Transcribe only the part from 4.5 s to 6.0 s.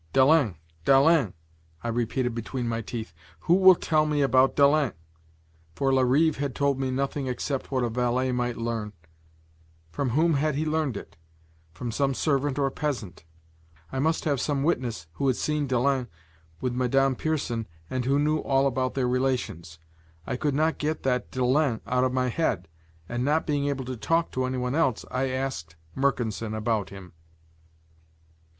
Dalens?" For